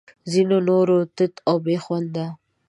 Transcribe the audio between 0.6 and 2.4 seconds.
نورو تت او بې خونده